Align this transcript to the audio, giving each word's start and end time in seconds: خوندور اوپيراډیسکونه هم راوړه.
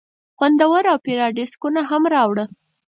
خوندور 0.37 0.83
اوپيراډیسکونه 0.93 1.81
هم 1.89 2.03
راوړه. 2.13 2.45